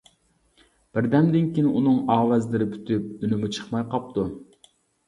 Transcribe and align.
بىردەمدىن 0.97 1.51
كېيىن 1.57 1.69
ئۇنىڭ 1.73 2.01
ئاۋازلىرى 2.15 2.69
پۈتۈپ، 2.73 3.09
ئۈنىمۇ 3.31 3.53
چىقماي 3.59 3.89
قاپتۇ. 3.95 4.31